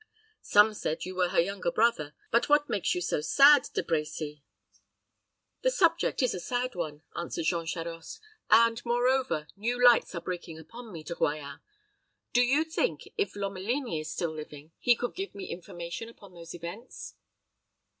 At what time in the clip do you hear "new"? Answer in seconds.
9.55-9.79